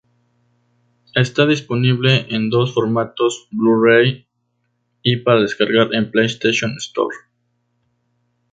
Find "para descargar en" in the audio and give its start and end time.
5.17-6.09